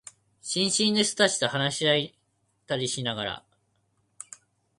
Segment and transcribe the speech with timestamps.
[0.41, 3.43] 新進の人たちと話し合ったりしながら、